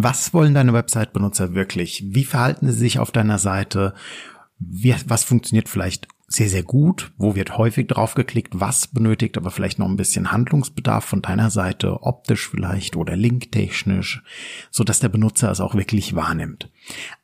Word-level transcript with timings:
Was 0.00 0.32
wollen 0.32 0.54
deine 0.54 0.74
Website-Benutzer 0.74 1.54
wirklich? 1.54 2.04
Wie 2.06 2.22
verhalten 2.24 2.70
sie 2.70 2.78
sich 2.78 3.00
auf 3.00 3.10
deiner 3.10 3.38
Seite? 3.38 3.94
Wie, 4.60 4.94
was 5.08 5.24
funktioniert 5.24 5.68
vielleicht 5.68 6.06
sehr, 6.28 6.48
sehr 6.48 6.62
gut? 6.62 7.10
Wo 7.18 7.34
wird 7.34 7.58
häufig 7.58 7.88
drauf 7.88 8.14
geklickt? 8.14 8.60
Was 8.60 8.86
benötigt 8.86 9.36
aber 9.36 9.50
vielleicht 9.50 9.80
noch 9.80 9.88
ein 9.88 9.96
bisschen 9.96 10.30
Handlungsbedarf 10.30 11.04
von 11.04 11.20
deiner 11.20 11.50
Seite, 11.50 12.04
optisch 12.04 12.48
vielleicht 12.48 12.94
oder 12.94 13.16
linktechnisch, 13.16 14.22
so 14.70 14.84
dass 14.84 15.00
der 15.00 15.08
Benutzer 15.08 15.50
es 15.50 15.60
auch 15.60 15.74
wirklich 15.74 16.14
wahrnimmt? 16.14 16.70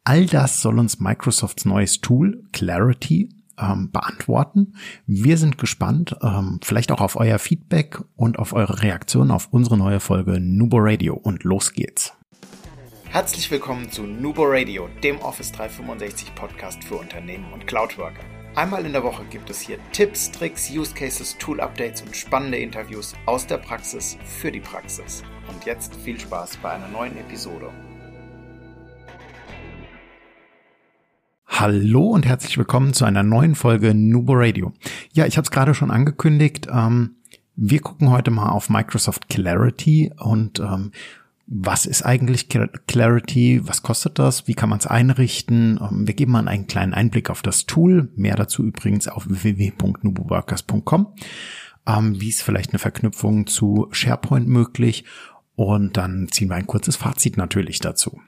All 0.03 0.27
das 0.27 0.61
soll 0.61 0.81
uns 0.81 0.99
Microsofts 0.99 1.67
neues 1.67 2.01
Tool 2.01 2.43
Clarity 2.53 3.29
ähm, 3.57 3.93
beantworten. 3.93 4.75
Wir 5.07 5.39
sind 5.39 5.59
gespannt, 5.59 6.17
ähm, 6.23 6.59
vielleicht 6.61 6.91
auch 6.91 7.01
auf 7.01 7.15
euer 7.15 7.39
Feedback 7.39 8.03
und 8.17 8.41
auf 8.41 8.53
eure 8.53 8.83
Reaktion 8.83 9.31
auf 9.31 9.47
unsere 9.53 9.79
neue 9.79 10.01
Folge 10.01 10.41
Nubo 10.41 10.79
Radio. 10.81 11.15
Und 11.15 11.45
los 11.45 11.73
geht's. 11.73 12.15
Herzlich 13.15 13.49
willkommen 13.49 13.93
zu 13.93 14.03
Nubo 14.03 14.43
Radio, 14.45 14.89
dem 15.05 15.21
Office 15.21 15.53
365 15.53 16.35
Podcast 16.35 16.83
für 16.83 16.97
Unternehmen 16.97 17.53
und 17.53 17.65
Cloudworker. 17.65 18.25
Einmal 18.57 18.85
in 18.85 18.93
der 18.93 19.05
Woche 19.05 19.25
gibt 19.31 19.49
es 19.51 19.61
hier 19.61 19.79
Tipps, 19.93 20.33
Tricks, 20.33 20.69
Use 20.69 20.93
Cases, 20.93 21.39
Tool 21.39 21.61
Updates 21.61 22.03
und 22.03 22.17
spannende 22.17 22.59
Interviews 22.59 23.15
aus 23.27 23.47
der 23.47 23.59
Praxis 23.59 24.19
für 24.25 24.51
die 24.51 24.59
Praxis. 24.59 25.23
Und 25.47 25.65
jetzt 25.65 25.95
viel 25.95 26.19
Spaß 26.19 26.57
bei 26.57 26.73
einer 26.73 26.89
neuen 26.89 27.17
Episode. 27.17 27.71
Hallo 31.47 32.09
und 32.09 32.27
herzlich 32.27 32.59
willkommen 32.59 32.95
zu 32.95 33.05
einer 33.05 33.23
neuen 33.23 33.55
Folge 33.55 33.95
Nubo 33.95 34.33
Radio. 34.35 34.73
Ja, 35.13 35.25
ich 35.25 35.37
habe 35.37 35.45
es 35.45 35.53
gerade 35.53 35.75
schon 35.75 35.93
angekündigt. 35.93 36.67
Ähm, 36.69 37.19
wir 37.55 37.79
gucken 37.79 38.11
heute 38.11 38.33
mal 38.33 38.49
auf 38.49 38.71
Microsoft 38.71 39.29
Clarity 39.29 40.13
und 40.19 40.59
ähm, 40.59 40.91
was 41.47 41.87
ist 41.87 42.03
eigentlich 42.03 42.49
Clarity, 42.49 43.61
was 43.67 43.83
kostet 43.83 44.19
das, 44.19 44.49
wie 44.49 44.55
kann 44.55 44.71
man 44.71 44.79
es 44.79 44.87
einrichten. 44.87 45.79
Ähm, 45.81 46.07
wir 46.07 46.15
geben 46.15 46.33
mal 46.33 46.49
einen 46.49 46.67
kleinen 46.67 46.95
Einblick 46.95 47.31
auf 47.31 47.43
das 47.43 47.67
Tool, 47.67 48.11
mehr 48.17 48.37
dazu 48.37 48.65
übrigens 48.65 49.09
auf 49.09 49.27
www.nuboworkers.com. 49.29 51.15
Ähm, 51.87 52.21
wie 52.21 52.31
ist 52.31 52.43
vielleicht 52.43 52.71
eine 52.71 52.79
Verknüpfung 52.79 53.47
zu 53.47 53.89
SharePoint 53.91 54.49
möglich 54.49 55.05
und 55.55 55.97
dann 55.97 56.29
ziehen 56.31 56.49
wir 56.49 56.57
ein 56.57 56.67
kurzes 56.67 56.97
Fazit 56.97 57.37
natürlich 57.37 57.79
dazu. 57.79 58.21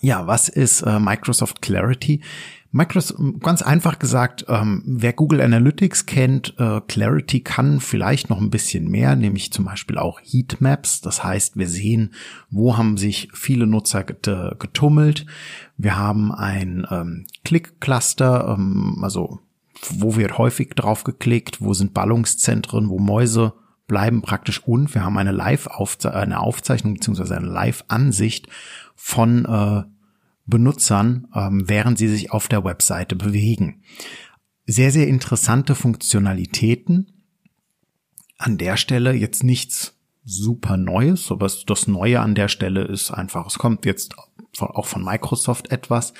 Ja, 0.00 0.26
was 0.26 0.48
ist 0.48 0.82
äh, 0.82 0.98
Microsoft 0.98 1.62
Clarity? 1.62 2.22
Microsoft, 2.70 3.18
ganz 3.40 3.62
einfach 3.62 3.98
gesagt, 3.98 4.44
ähm, 4.48 4.82
wer 4.84 5.14
Google 5.14 5.40
Analytics 5.40 6.04
kennt, 6.04 6.54
äh, 6.58 6.80
Clarity 6.86 7.40
kann 7.40 7.80
vielleicht 7.80 8.28
noch 8.28 8.40
ein 8.40 8.50
bisschen 8.50 8.88
mehr, 8.88 9.16
nämlich 9.16 9.52
zum 9.52 9.64
Beispiel 9.64 9.96
auch 9.96 10.20
Heatmaps. 10.22 11.00
Das 11.00 11.24
heißt, 11.24 11.56
wir 11.56 11.68
sehen, 11.68 12.12
wo 12.50 12.76
haben 12.76 12.98
sich 12.98 13.30
viele 13.32 13.66
Nutzer 13.66 14.04
getummelt. 14.04 15.24
Wir 15.78 15.96
haben 15.96 16.30
ein 16.30 16.86
ähm, 16.90 17.26
Klick-Cluster, 17.44 18.54
ähm, 18.58 18.98
also 19.02 19.40
wo 19.90 20.16
wird 20.16 20.36
häufig 20.36 20.70
drauf 20.70 21.04
geklickt, 21.04 21.62
wo 21.62 21.72
sind 21.72 21.94
Ballungszentren, 21.94 22.90
wo 22.90 22.98
Mäuse 22.98 23.54
bleiben 23.86 24.20
praktisch 24.20 24.62
und 24.66 24.94
wir 24.94 25.04
haben 25.04 25.16
eine 25.16 25.32
Live-Aufzeichnung, 25.32 26.94
beziehungsweise 26.94 27.36
eine 27.36 27.46
Live-Ansicht 27.46 28.48
von 29.00 29.44
äh, 29.44 29.84
Benutzern, 30.44 31.28
ähm, 31.34 31.62
während 31.66 31.98
sie 31.98 32.08
sich 32.08 32.32
auf 32.32 32.48
der 32.48 32.64
Webseite 32.64 33.14
bewegen. 33.14 33.82
Sehr, 34.66 34.90
sehr 34.90 35.06
interessante 35.06 35.74
Funktionalitäten. 35.76 37.12
An 38.38 38.58
der 38.58 38.76
Stelle 38.76 39.12
jetzt 39.12 39.44
nichts 39.44 39.96
super 40.24 40.76
Neues, 40.76 41.30
aber 41.30 41.48
das 41.66 41.86
Neue 41.86 42.20
an 42.20 42.34
der 42.34 42.48
Stelle 42.48 42.82
ist 42.82 43.10
einfach, 43.12 43.46
es 43.46 43.58
kommt 43.58 43.86
jetzt 43.86 44.16
auch 44.58 44.86
von 44.86 45.04
Microsoft 45.04 45.70
etwas 45.70 46.12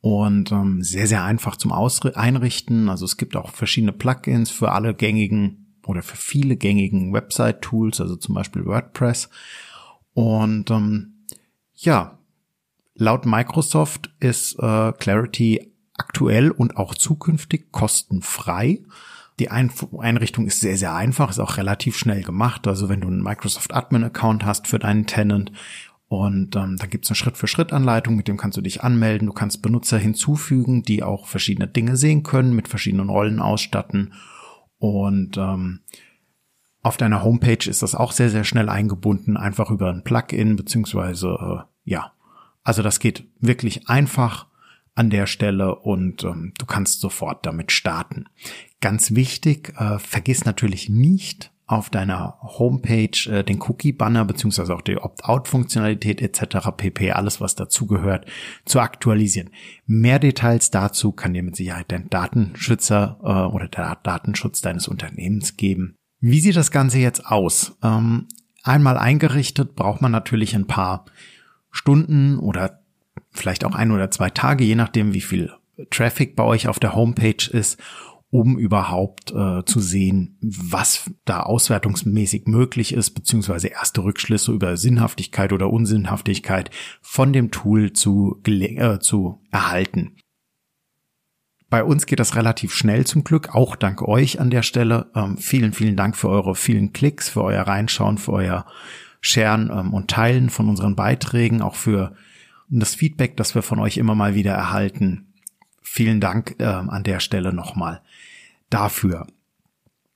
und 0.00 0.50
ähm, 0.50 0.82
sehr, 0.82 1.06
sehr 1.06 1.24
einfach 1.24 1.56
zum 1.56 1.72
Ausri 1.72 2.12
Einrichten. 2.14 2.88
Also 2.88 3.04
es 3.04 3.16
gibt 3.16 3.36
auch 3.36 3.50
verschiedene 3.50 3.92
Plugins 3.92 4.50
für 4.50 4.72
alle 4.72 4.94
gängigen 4.94 5.76
oder 5.86 6.02
für 6.02 6.16
viele 6.16 6.56
gängigen 6.56 7.12
Website-Tools, 7.12 8.00
also 8.00 8.16
zum 8.16 8.34
Beispiel 8.34 8.66
WordPress. 8.66 9.30
Und 10.12 10.70
ähm, 10.70 11.19
ja, 11.80 12.18
Laut 12.94 13.24
Microsoft 13.24 14.14
ist 14.20 14.58
äh, 14.58 14.92
Clarity 14.92 15.72
aktuell 15.96 16.50
und 16.50 16.76
auch 16.76 16.94
zukünftig 16.94 17.72
kostenfrei. 17.72 18.82
Die 19.38 19.50
Ein 19.50 19.70
Einrichtung 19.98 20.46
ist 20.46 20.60
sehr, 20.60 20.76
sehr 20.76 20.94
einfach, 20.94 21.30
ist 21.30 21.38
auch 21.38 21.56
relativ 21.56 21.96
schnell 21.96 22.22
gemacht. 22.22 22.66
Also 22.66 22.90
wenn 22.90 23.00
du 23.00 23.08
einen 23.08 23.22
Microsoft 23.22 23.72
Admin 23.72 24.04
Account 24.04 24.44
hast 24.44 24.66
für 24.66 24.78
deinen 24.78 25.06
Tenant 25.06 25.50
und 26.08 26.56
ähm, 26.56 26.76
da 26.76 26.86
gibt's 26.86 27.08
eine 27.08 27.16
Schritt-für-Schritt-Anleitung, 27.16 28.16
mit 28.16 28.28
dem 28.28 28.36
kannst 28.36 28.58
du 28.58 28.60
dich 28.60 28.82
anmelden. 28.82 29.28
Du 29.28 29.32
kannst 29.32 29.62
Benutzer 29.62 29.96
hinzufügen, 29.96 30.82
die 30.82 31.02
auch 31.02 31.26
verschiedene 31.26 31.68
Dinge 31.68 31.96
sehen 31.96 32.22
können, 32.22 32.54
mit 32.54 32.68
verschiedenen 32.68 33.08
Rollen 33.08 33.40
ausstatten. 33.40 34.12
Und 34.78 35.38
ähm, 35.38 35.80
auf 36.82 36.96
deiner 36.96 37.22
Homepage 37.22 37.68
ist 37.68 37.82
das 37.82 37.94
auch 37.94 38.12
sehr, 38.12 38.28
sehr 38.28 38.44
schnell 38.44 38.68
eingebunden, 38.68 39.36
einfach 39.36 39.70
über 39.70 39.90
ein 39.90 40.02
Plugin, 40.04 40.56
beziehungsweise 40.56 41.28
äh, 41.28 41.69
ja, 41.84 42.12
also 42.62 42.82
das 42.82 43.00
geht 43.00 43.26
wirklich 43.40 43.88
einfach 43.88 44.46
an 44.94 45.10
der 45.10 45.26
Stelle 45.26 45.76
und 45.76 46.24
ähm, 46.24 46.52
du 46.58 46.66
kannst 46.66 47.00
sofort 47.00 47.46
damit 47.46 47.72
starten. 47.72 48.26
Ganz 48.80 49.14
wichtig, 49.14 49.72
äh, 49.78 49.98
vergiss 49.98 50.44
natürlich 50.44 50.88
nicht 50.88 51.52
auf 51.70 51.88
deiner 51.88 52.36
Homepage 52.42 53.30
äh, 53.30 53.44
den 53.44 53.62
Cookie-Banner 53.62 54.24
beziehungsweise 54.24 54.74
auch 54.74 54.80
die 54.80 54.98
Opt-out-Funktionalität 54.98 56.20
etc. 56.20 56.68
pp. 56.76 57.12
Alles, 57.12 57.40
was 57.40 57.54
dazugehört, 57.54 58.26
zu 58.64 58.80
aktualisieren. 58.80 59.50
Mehr 59.86 60.18
Details 60.18 60.70
dazu 60.70 61.12
kann 61.12 61.32
dir 61.32 61.44
mit 61.44 61.54
Sicherheit 61.54 61.92
dein 61.92 62.10
Datenschützer 62.10 63.18
äh, 63.22 63.54
oder 63.54 63.68
der 63.68 63.96
Datenschutz 64.02 64.60
deines 64.60 64.88
Unternehmens 64.88 65.56
geben. 65.56 65.94
Wie 66.18 66.40
sieht 66.40 66.56
das 66.56 66.72
Ganze 66.72 66.98
jetzt 66.98 67.24
aus? 67.24 67.76
Ähm, 67.84 68.26
einmal 68.64 68.98
eingerichtet 68.98 69.76
braucht 69.76 70.02
man 70.02 70.10
natürlich 70.10 70.56
ein 70.56 70.66
paar 70.66 71.04
Stunden 71.70 72.38
oder 72.38 72.80
vielleicht 73.30 73.64
auch 73.64 73.74
ein 73.74 73.90
oder 73.90 74.10
zwei 74.10 74.30
Tage, 74.30 74.64
je 74.64 74.74
nachdem, 74.74 75.14
wie 75.14 75.20
viel 75.20 75.52
Traffic 75.90 76.36
bei 76.36 76.44
euch 76.44 76.68
auf 76.68 76.78
der 76.78 76.94
Homepage 76.94 77.48
ist, 77.50 77.78
um 78.30 78.58
überhaupt 78.58 79.32
äh, 79.32 79.64
zu 79.64 79.80
sehen, 79.80 80.38
was 80.40 81.10
da 81.24 81.40
auswertungsmäßig 81.40 82.46
möglich 82.46 82.94
ist, 82.94 83.10
beziehungsweise 83.10 83.68
erste 83.68 84.04
Rückschlüsse 84.04 84.52
über 84.52 84.76
Sinnhaftigkeit 84.76 85.52
oder 85.52 85.70
Unsinnhaftigkeit 85.70 86.70
von 87.02 87.32
dem 87.32 87.50
Tool 87.50 87.92
zu, 87.92 88.40
äh, 88.46 88.98
zu 89.00 89.42
erhalten. 89.50 90.16
Bei 91.68 91.84
uns 91.84 92.06
geht 92.06 92.20
das 92.20 92.36
relativ 92.36 92.72
schnell 92.72 93.06
zum 93.06 93.24
Glück, 93.24 93.54
auch 93.54 93.76
dank 93.76 94.02
euch 94.02 94.40
an 94.40 94.50
der 94.50 94.62
Stelle. 94.62 95.10
Ähm, 95.14 95.36
vielen, 95.36 95.72
vielen 95.72 95.96
Dank 95.96 96.16
für 96.16 96.28
eure 96.28 96.54
vielen 96.54 96.92
Klicks, 96.92 97.28
für 97.28 97.42
euer 97.42 97.62
Reinschauen, 97.62 98.18
für 98.18 98.32
euer 98.32 98.66
Sharen 99.20 99.70
ähm, 99.72 99.94
und 99.94 100.10
Teilen 100.10 100.50
von 100.50 100.68
unseren 100.68 100.96
Beiträgen, 100.96 101.62
auch 101.62 101.74
für 101.74 102.14
das 102.68 102.94
Feedback, 102.94 103.36
das 103.36 103.54
wir 103.54 103.62
von 103.62 103.78
euch 103.80 103.96
immer 103.96 104.14
mal 104.14 104.34
wieder 104.34 104.52
erhalten. 104.52 105.32
Vielen 105.82 106.20
Dank 106.20 106.56
ähm, 106.58 106.88
an 106.88 107.02
der 107.02 107.20
Stelle 107.20 107.52
nochmal 107.52 108.00
dafür. 108.70 109.26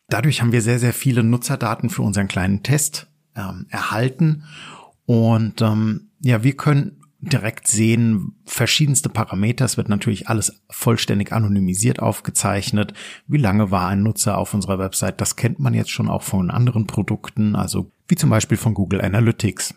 Dadurch 0.09 0.41
haben 0.41 0.53
wir 0.53 0.63
sehr, 0.63 0.79
sehr 0.79 0.93
viele 0.93 1.25
Nutzerdaten 1.25 1.91
für 1.91 2.03
unseren 2.03 2.29
kleinen 2.29 2.63
Test 2.63 3.09
ähm, 3.35 3.67
erhalten. 3.71 4.45
Und 5.07 5.61
ähm, 5.63 6.11
ja, 6.21 6.45
wir 6.45 6.57
können 6.57 7.01
direkt 7.21 7.67
sehen, 7.67 8.35
verschiedenste 8.45 9.09
Parameter. 9.09 9.65
Es 9.65 9.77
wird 9.77 9.89
natürlich 9.89 10.29
alles 10.29 10.63
vollständig 10.71 11.33
anonymisiert 11.33 12.01
aufgezeichnet. 12.01 12.93
Wie 13.27 13.39
lange 13.39 13.71
war 13.71 13.89
ein 13.89 14.03
Nutzer 14.03 14.39
auf 14.39 14.55
unserer 14.55 14.79
Website? 14.79 15.21
Das 15.21 15.37
kennt 15.37 15.59
man 15.59 15.75
jetzt 15.75 15.91
schon 15.91 16.09
auch 16.09 16.23
von 16.23 16.51
anderen 16.51 16.87
Produkten, 16.87 17.57
also 17.57 17.91
wie 18.09 18.17
zum 18.17 18.31
Beispiel 18.31 18.59
von 18.59 18.75
Google 18.75 19.01
Analytics. 19.01 19.75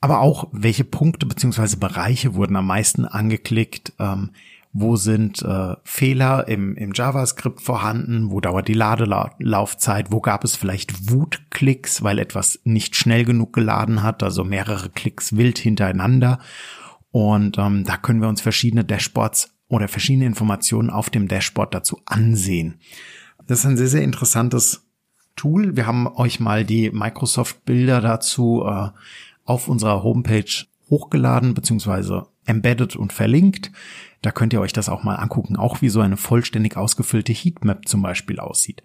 Aber 0.00 0.20
auch, 0.20 0.48
welche 0.52 0.84
Punkte 0.84 1.26
beziehungsweise 1.26 1.76
Bereiche 1.76 2.34
wurden 2.34 2.56
am 2.56 2.66
meisten 2.66 3.04
angeklickt? 3.04 3.92
Ähm, 3.98 4.30
wo 4.72 4.96
sind 4.96 5.42
äh, 5.42 5.76
Fehler 5.84 6.48
im, 6.48 6.74
im 6.76 6.92
JavaScript 6.94 7.60
vorhanden, 7.60 8.30
wo 8.30 8.40
dauert 8.40 8.68
die 8.68 8.74
Ladelaufzeit, 8.74 10.10
wo 10.10 10.20
gab 10.20 10.44
es 10.44 10.56
vielleicht 10.56 11.10
Wutklicks, 11.10 12.02
weil 12.02 12.18
etwas 12.18 12.58
nicht 12.64 12.96
schnell 12.96 13.24
genug 13.24 13.52
geladen 13.52 14.02
hat, 14.02 14.22
also 14.22 14.44
mehrere 14.44 14.88
Klicks 14.88 15.36
wild 15.36 15.58
hintereinander. 15.58 16.38
Und 17.10 17.58
ähm, 17.58 17.84
da 17.84 17.98
können 17.98 18.22
wir 18.22 18.28
uns 18.28 18.40
verschiedene 18.40 18.84
Dashboards 18.84 19.50
oder 19.68 19.88
verschiedene 19.88 20.26
Informationen 20.26 20.88
auf 20.88 21.10
dem 21.10 21.28
Dashboard 21.28 21.74
dazu 21.74 22.00
ansehen. 22.06 22.80
Das 23.46 23.60
ist 23.60 23.66
ein 23.66 23.76
sehr, 23.76 23.88
sehr 23.88 24.02
interessantes 24.02 24.88
Tool. 25.36 25.76
Wir 25.76 25.86
haben 25.86 26.06
euch 26.06 26.40
mal 26.40 26.64
die 26.64 26.90
Microsoft-Bilder 26.90 28.00
dazu 28.00 28.64
äh, 28.66 28.88
auf 29.44 29.68
unserer 29.68 30.02
Homepage 30.02 30.66
hochgeladen 30.90 31.54
beziehungsweise 31.54 32.26
embedded 32.46 32.96
und 32.96 33.12
verlinkt. 33.12 33.72
Da 34.20 34.30
könnt 34.30 34.52
ihr 34.52 34.60
euch 34.60 34.72
das 34.72 34.88
auch 34.88 35.02
mal 35.02 35.16
angucken, 35.16 35.56
auch 35.56 35.82
wie 35.82 35.88
so 35.88 36.00
eine 36.00 36.16
vollständig 36.16 36.76
ausgefüllte 36.76 37.32
Heatmap 37.32 37.88
zum 37.88 38.02
Beispiel 38.02 38.38
aussieht. 38.38 38.82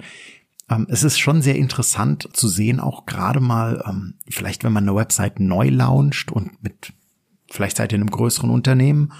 ähm, 0.70 0.88
es 0.90 1.04
ist 1.04 1.18
schon 1.18 1.42
sehr 1.42 1.56
interessant 1.56 2.30
zu 2.34 2.48
sehen, 2.48 2.80
auch 2.80 3.06
gerade 3.06 3.40
mal, 3.40 3.84
ähm, 3.88 4.16
vielleicht 4.30 4.64
wenn 4.64 4.74
man 4.74 4.84
eine 4.84 4.96
Website 4.96 5.40
neu 5.40 5.70
launcht 5.70 6.32
und 6.32 6.62
mit, 6.64 6.94
vielleicht 7.50 7.78
seid 7.78 7.92
ihr 7.92 7.98
in 7.98 8.02
einem 8.02 8.12
größeren 8.12 8.50
Unternehmen 8.50 9.14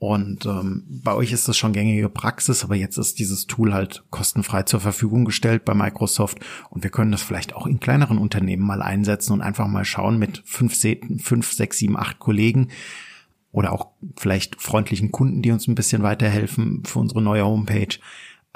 und 0.00 0.46
ähm, 0.46 0.86
bei 0.88 1.12
euch 1.14 1.30
ist 1.30 1.46
das 1.46 1.58
schon 1.58 1.74
gängige 1.74 2.08
Praxis, 2.08 2.64
aber 2.64 2.74
jetzt 2.74 2.96
ist 2.96 3.18
dieses 3.18 3.46
Tool 3.46 3.74
halt 3.74 4.02
kostenfrei 4.08 4.62
zur 4.62 4.80
Verfügung 4.80 5.26
gestellt 5.26 5.66
bei 5.66 5.74
Microsoft 5.74 6.38
und 6.70 6.82
wir 6.82 6.90
können 6.90 7.12
das 7.12 7.20
vielleicht 7.20 7.54
auch 7.54 7.66
in 7.66 7.80
kleineren 7.80 8.16
Unternehmen 8.16 8.66
mal 8.66 8.80
einsetzen 8.80 9.34
und 9.34 9.42
einfach 9.42 9.66
mal 9.68 9.84
schauen 9.84 10.18
mit 10.18 10.42
fünf, 10.46 10.74
fünf 11.18 11.52
sechs, 11.52 11.76
sieben, 11.76 11.98
acht 11.98 12.18
Kollegen 12.18 12.68
oder 13.52 13.72
auch 13.72 13.88
vielleicht 14.16 14.58
freundlichen 14.58 15.12
Kunden, 15.12 15.42
die 15.42 15.50
uns 15.50 15.68
ein 15.68 15.74
bisschen 15.74 16.02
weiterhelfen 16.02 16.82
für 16.86 16.98
unsere 16.98 17.20
neue 17.20 17.44
Homepage. 17.44 17.98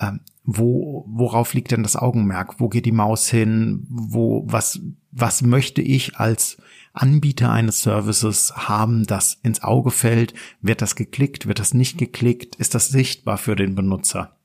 Ähm, 0.01 0.21
wo, 0.45 1.05
worauf 1.07 1.53
liegt 1.53 1.73
denn 1.73 1.83
das 1.83 1.95
Augenmerk? 1.95 2.59
Wo 2.59 2.71
geht 2.71 2.87
die 2.87 2.91
Maus 2.91 3.29
hin? 3.29 3.87
Wo, 3.91 4.45
was, 4.47 4.81
was 5.11 5.43
möchte 5.43 5.83
ich 5.83 6.17
als 6.17 6.57
Anbieter 6.95 7.51
eines 7.51 7.83
Services 7.83 8.55
haben, 8.57 9.05
das 9.05 9.35
ins 9.43 9.63
Auge 9.63 9.91
fällt. 9.91 10.33
Wird 10.63 10.81
das 10.81 10.97
geklickt? 10.97 11.47
Wird 11.47 11.59
das 11.59 11.75
nicht 11.75 11.99
geklickt? 11.99 12.55
Ist 12.57 12.75
das 12.75 12.89
sichtbar 12.89 13.37
für 13.37 13.57
den 13.57 13.75
Benutzer? 13.75 14.37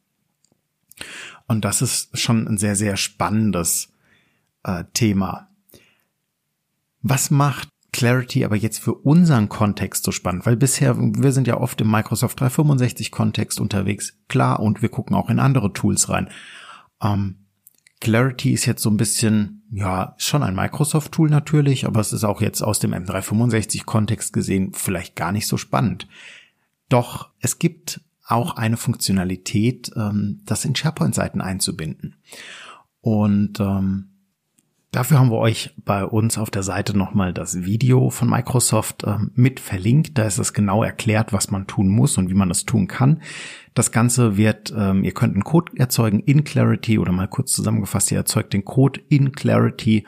Und 1.48 1.63
das 1.63 1.81
ist 1.81 2.18
schon 2.18 2.48
ein 2.48 2.57
sehr, 2.57 2.75
sehr 2.75 2.98
spannendes 2.98 3.94
äh, 4.63 4.84
Thema. 4.94 5.50
Was 7.01 7.31
macht 7.31 7.69
Clarity 7.92 8.44
aber 8.44 8.56
jetzt 8.56 8.80
für 8.80 8.94
unseren 8.94 9.48
Kontext 9.48 10.04
so 10.04 10.12
spannend? 10.12 10.45
Weil 10.45 10.57
bisher, 10.57 10.95
wir 10.98 11.31
sind 11.31 11.48
ja 11.48 11.57
oft 11.57 11.80
im 11.81 11.90
Microsoft 11.90 12.40
365 12.40 13.12
Kontext 13.12 13.60
unterwegs, 13.60 14.18
klar, 14.28 14.60
und 14.60 14.81
wir 14.81 14.90
gucken 14.90 15.16
auch 15.16 15.30
in 15.30 15.40
andere 15.40 15.72
Tools 15.72 16.10
rein. 16.10 16.30
Ähm, 17.02 17.45
Clarity 18.01 18.54
ist 18.54 18.66
jetzt 18.66 18.81
so 18.81 18.90
ein 18.90 18.98
bisschen, 18.98 19.63
ja, 19.72 20.16
schon 20.18 20.44
ein 20.44 20.56
Microsoft-Tool 20.56 21.30
natürlich, 21.30 21.86
aber 21.86 22.00
es 22.00 22.13
ist 22.13 22.24
auch 22.24 22.42
jetzt 22.42 22.62
aus 22.62 22.80
dem 22.80 22.94
M365-Kontext 22.94 24.31
gesehen 24.31 24.74
vielleicht 24.74 25.16
gar 25.16 25.31
nicht 25.31 25.48
so 25.48 25.57
spannend. 25.57 26.07
Doch 26.88 27.30
es 27.40 27.60
gibt 27.60 28.01
auch 28.25 28.56
eine 28.56 28.78
Funktionalität, 28.78 29.92
ähm, 29.96 30.42
das 30.46 30.63
in 30.66 30.75
SharePoint-Seiten 30.75 31.42
einzubinden. 31.42 32.16
Und 33.01 33.60
ähm, 33.60 34.10
Dafür 34.92 35.20
haben 35.20 35.30
wir 35.30 35.38
euch 35.38 35.76
bei 35.86 36.04
uns 36.04 36.40
auf 36.40 36.50
der 36.50 36.64
Seite 36.64 36.98
nochmal 36.98 37.32
das 37.32 37.64
Video 37.64 38.10
von 38.10 38.28
Microsoft 38.28 39.04
äh, 39.04 39.18
mit 39.36 39.60
verlinkt. 39.60 40.18
Da 40.18 40.24
ist 40.24 40.40
es 40.40 40.54
genau 40.54 40.84
erklärt, 40.84 41.32
was 41.32 41.52
man 41.52 41.68
tun 41.68 41.90
muss 41.90 42.18
und 42.18 42.32
wie 42.32 42.36
man 42.36 42.50
es 42.50 42.66
tun 42.66 42.88
kann. 42.88 43.22
Das 43.76 43.92
Ganze 43.92 44.36
wird, 44.36 44.74
ähm, 44.76 45.04
ihr 45.04 45.12
könnt 45.12 45.36
einen 45.36 45.44
Code 45.44 45.74
erzeugen 45.78 46.22
in 46.22 46.44
Clarity 46.44 46.98
oder 46.98 47.12
mal 47.12 47.28
kurz 47.28 47.52
zusammengefasst, 47.52 48.12
ihr 48.12 48.18
erzeugt 48.18 48.52
den 48.54 48.66
Code 48.66 49.00
in 49.10 49.32
Clarity 49.32 50.08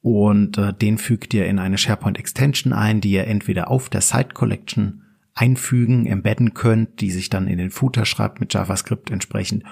und 0.00 0.58
äh, 0.58 0.72
den 0.72 0.98
fügt 0.98 1.32
ihr 1.32 1.46
in 1.46 1.60
eine 1.60 1.78
SharePoint 1.78 2.18
Extension 2.18 2.72
ein, 2.72 3.00
die 3.00 3.12
ihr 3.12 3.28
entweder 3.28 3.70
auf 3.70 3.88
der 3.88 4.00
Site 4.00 4.34
Collection 4.34 5.04
einfügen, 5.34 6.06
embedden 6.06 6.54
könnt, 6.54 7.00
die 7.00 7.12
sich 7.12 7.30
dann 7.30 7.46
in 7.46 7.58
den 7.58 7.70
Footer 7.70 8.04
schreibt 8.04 8.40
mit 8.40 8.52
JavaScript 8.52 9.10
entsprechend 9.10 9.62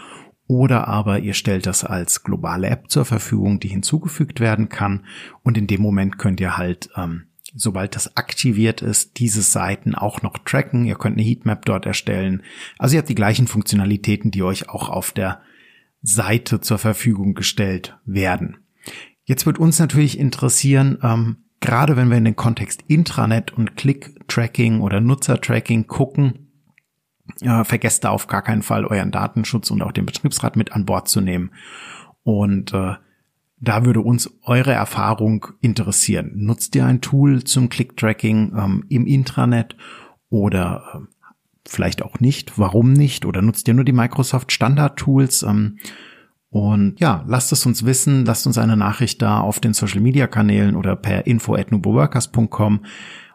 oder 0.46 0.86
aber 0.86 1.18
ihr 1.20 1.34
stellt 1.34 1.66
das 1.66 1.84
als 1.84 2.22
globale 2.22 2.68
App 2.68 2.90
zur 2.90 3.04
Verfügung, 3.04 3.58
die 3.58 3.68
hinzugefügt 3.68 4.40
werden 4.40 4.68
kann. 4.68 5.04
Und 5.42 5.58
in 5.58 5.66
dem 5.66 5.82
Moment 5.82 6.18
könnt 6.18 6.40
ihr 6.40 6.56
halt, 6.56 6.88
ähm, 6.96 7.24
sobald 7.54 7.96
das 7.96 8.16
aktiviert 8.16 8.82
ist, 8.82 9.18
diese 9.18 9.42
Seiten 9.42 9.94
auch 9.94 10.22
noch 10.22 10.38
tracken. 10.38 10.84
Ihr 10.84 10.96
könnt 10.96 11.16
eine 11.16 11.26
Heatmap 11.26 11.64
dort 11.64 11.86
erstellen. 11.86 12.42
Also 12.78 12.94
ihr 12.94 12.98
habt 12.98 13.08
die 13.08 13.14
gleichen 13.14 13.48
Funktionalitäten, 13.48 14.30
die 14.30 14.42
euch 14.42 14.68
auch 14.68 14.88
auf 14.88 15.12
der 15.12 15.40
Seite 16.02 16.60
zur 16.60 16.78
Verfügung 16.78 17.34
gestellt 17.34 17.98
werden. 18.04 18.58
Jetzt 19.24 19.46
wird 19.46 19.58
uns 19.58 19.80
natürlich 19.80 20.18
interessieren, 20.18 20.98
ähm, 21.02 21.36
gerade 21.60 21.96
wenn 21.96 22.08
wir 22.08 22.18
in 22.18 22.24
den 22.24 22.36
Kontext 22.36 22.84
Intranet 22.86 23.52
und 23.52 23.76
Click-Tracking 23.76 24.80
oder 24.80 25.00
Nutzer-Tracking 25.00 25.88
gucken, 25.88 26.45
äh, 27.40 27.64
vergesst 27.64 28.04
da 28.04 28.10
auf 28.10 28.26
gar 28.26 28.42
keinen 28.42 28.62
Fall 28.62 28.84
euren 28.84 29.10
Datenschutz 29.10 29.70
und 29.70 29.82
auch 29.82 29.92
den 29.92 30.06
Betriebsrat 30.06 30.56
mit 30.56 30.72
an 30.72 30.86
Bord 30.86 31.08
zu 31.08 31.20
nehmen. 31.20 31.50
Und 32.22 32.72
äh, 32.72 32.94
da 33.58 33.84
würde 33.84 34.00
uns 34.00 34.30
eure 34.42 34.72
Erfahrung 34.72 35.46
interessieren. 35.60 36.32
Nutzt 36.34 36.74
ihr 36.76 36.84
ein 36.84 37.00
Tool 37.00 37.44
zum 37.44 37.68
Click-Tracking 37.68 38.52
ähm, 38.56 38.84
im 38.88 39.06
Intranet 39.06 39.76
oder 40.28 40.82
äh, 40.94 40.98
vielleicht 41.66 42.02
auch 42.02 42.20
nicht? 42.20 42.58
Warum 42.58 42.92
nicht? 42.92 43.24
Oder 43.24 43.42
nutzt 43.42 43.66
ihr 43.68 43.74
nur 43.74 43.84
die 43.84 43.92
Microsoft 43.92 44.52
Standard-Tools? 44.52 45.42
Ähm, 45.42 45.78
und 46.50 47.00
ja, 47.00 47.24
lasst 47.26 47.52
es 47.52 47.66
uns 47.66 47.84
wissen, 47.84 48.24
lasst 48.24 48.46
uns 48.46 48.58
eine 48.58 48.76
Nachricht 48.76 49.20
da 49.22 49.40
auf 49.40 49.60
den 49.60 49.74
Social 49.74 50.00
Media 50.00 50.26
Kanälen 50.26 50.76
oder 50.76 50.96
per 50.96 51.26
info 51.26 51.54
at 51.54 51.70
nuboworkers.com 51.70 52.84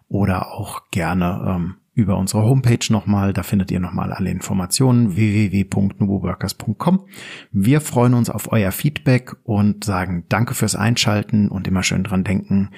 oder 0.07 0.51
auch 0.53 0.89
gerne 0.91 1.43
ähm, 1.47 1.75
über 1.93 2.17
unsere 2.17 2.43
Homepage 2.43 2.91
nochmal. 2.91 3.33
Da 3.33 3.43
findet 3.43 3.71
ihr 3.71 3.79
nochmal 3.79 4.13
alle 4.13 4.29
Informationen 4.29 5.15
www.nuboworkers.com. 5.15 7.05
Wir 7.51 7.81
freuen 7.81 8.13
uns 8.13 8.29
auf 8.29 8.51
euer 8.51 8.71
Feedback 8.71 9.35
und 9.43 9.83
sagen 9.83 10.25
Danke 10.29 10.53
fürs 10.53 10.75
Einschalten 10.75 11.49
und 11.49 11.67
immer 11.67 11.83
schön 11.83 12.03
dran 12.03 12.23
denken. 12.23 12.71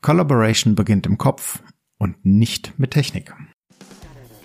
Collaboration 0.00 0.74
beginnt 0.74 1.06
im 1.06 1.18
Kopf 1.18 1.62
und 1.98 2.24
nicht 2.24 2.78
mit 2.78 2.92
Technik. 2.92 3.34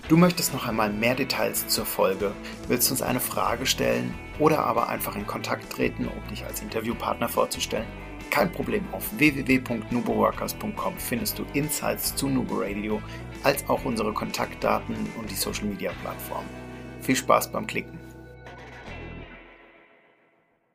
Du 0.08 0.18
möchtest 0.18 0.52
noch 0.52 0.68
einmal 0.68 0.92
mehr 0.92 1.14
Details 1.14 1.66
zur 1.68 1.86
Folge, 1.86 2.32
willst 2.68 2.90
uns 2.90 3.00
eine 3.00 3.20
Frage 3.20 3.64
stellen 3.64 4.12
oder 4.38 4.58
aber 4.58 4.90
einfach 4.90 5.16
in 5.16 5.26
Kontakt 5.26 5.72
treten, 5.72 6.08
um 6.08 6.28
dich 6.30 6.44
als 6.44 6.60
Interviewpartner 6.60 7.28
vorzustellen? 7.28 7.86
Kein 8.34 8.50
Problem, 8.50 8.82
auf 8.90 9.16
www.nuboworkers.com 9.16 10.94
findest 10.98 11.38
du 11.38 11.44
Insights 11.52 12.16
zu 12.16 12.28
Nubo 12.28 12.62
Radio, 12.62 13.00
als 13.44 13.64
auch 13.68 13.84
unsere 13.84 14.12
Kontaktdaten 14.12 14.96
und 15.16 15.30
die 15.30 15.36
Social 15.36 15.66
Media 15.66 15.92
Plattform. 16.02 16.44
Viel 17.00 17.14
Spaß 17.14 17.52
beim 17.52 17.64
Klicken! 17.64 18.03